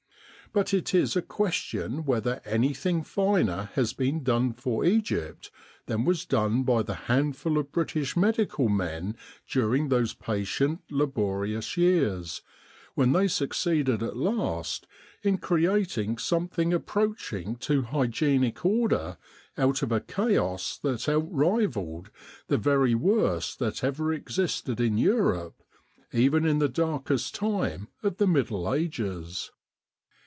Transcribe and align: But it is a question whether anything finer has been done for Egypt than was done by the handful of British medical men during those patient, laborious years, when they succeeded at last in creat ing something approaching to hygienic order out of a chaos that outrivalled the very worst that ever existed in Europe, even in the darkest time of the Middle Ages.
But 0.53 0.73
it 0.73 0.93
is 0.93 1.15
a 1.15 1.21
question 1.21 2.03
whether 2.03 2.41
anything 2.43 3.03
finer 3.03 3.69
has 3.75 3.93
been 3.93 4.21
done 4.21 4.51
for 4.51 4.83
Egypt 4.83 5.49
than 5.85 6.03
was 6.03 6.25
done 6.25 6.63
by 6.63 6.81
the 6.83 6.93
handful 6.93 7.57
of 7.57 7.71
British 7.71 8.17
medical 8.17 8.67
men 8.67 9.15
during 9.49 9.87
those 9.87 10.13
patient, 10.13 10.81
laborious 10.89 11.77
years, 11.77 12.41
when 12.95 13.13
they 13.13 13.29
succeeded 13.29 14.03
at 14.03 14.17
last 14.17 14.87
in 15.23 15.37
creat 15.37 15.97
ing 15.97 16.17
something 16.17 16.73
approaching 16.73 17.55
to 17.55 17.83
hygienic 17.83 18.65
order 18.65 19.17
out 19.57 19.81
of 19.81 19.93
a 19.93 20.01
chaos 20.01 20.77
that 20.79 21.07
outrivalled 21.07 22.07
the 22.47 22.57
very 22.57 22.93
worst 22.93 23.59
that 23.59 23.85
ever 23.85 24.11
existed 24.11 24.81
in 24.81 24.97
Europe, 24.97 25.63
even 26.11 26.43
in 26.43 26.59
the 26.59 26.67
darkest 26.67 27.35
time 27.35 27.87
of 28.03 28.17
the 28.17 28.27
Middle 28.27 28.73
Ages. 28.73 29.51